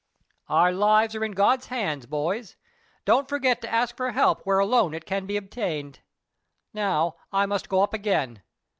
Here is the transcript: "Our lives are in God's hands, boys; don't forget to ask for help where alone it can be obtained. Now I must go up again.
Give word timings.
"Our 0.49 0.71
lives 0.71 1.13
are 1.15 1.23
in 1.23 1.33
God's 1.33 1.67
hands, 1.67 2.07
boys; 2.07 2.55
don't 3.05 3.29
forget 3.29 3.61
to 3.61 3.71
ask 3.71 3.95
for 3.95 4.13
help 4.13 4.41
where 4.47 4.57
alone 4.57 4.95
it 4.95 5.05
can 5.05 5.27
be 5.27 5.37
obtained. 5.37 5.99
Now 6.73 7.17
I 7.31 7.45
must 7.45 7.69
go 7.69 7.83
up 7.83 7.93
again. 7.93 8.41